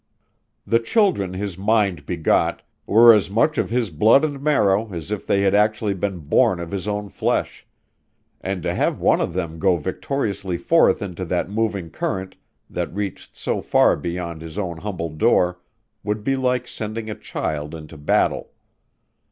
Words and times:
The 0.65 0.79
children 0.79 1.35
his 1.35 1.59
mind 1.59 2.07
begot 2.07 2.63
were 2.87 3.13
as 3.13 3.29
much 3.29 3.59
of 3.59 3.69
his 3.69 3.91
blood 3.91 4.25
and 4.25 4.41
marrow 4.41 4.91
as 4.91 5.11
if 5.11 5.27
they 5.27 5.41
had 5.43 5.53
actually 5.53 5.93
been 5.93 6.17
born 6.21 6.59
of 6.59 6.71
his 6.71 6.87
own 6.87 7.07
flesh; 7.07 7.67
and 8.41 8.63
to 8.63 8.73
have 8.73 8.99
one 8.99 9.21
of 9.21 9.33
them 9.35 9.59
go 9.59 9.77
victoriously 9.77 10.57
forth 10.57 11.03
into 11.03 11.23
that 11.25 11.51
moving 11.51 11.91
current 11.91 12.35
that 12.67 12.91
reached 12.91 13.35
so 13.35 13.61
far 13.61 13.95
beyond 13.95 14.41
his 14.41 14.57
own 14.57 14.77
humble 14.77 15.09
door 15.11 15.59
would 16.03 16.23
be 16.23 16.35
like 16.35 16.67
sending 16.67 17.07
a 17.07 17.13
child 17.13 17.75
into 17.75 17.95
battle. 17.95 18.49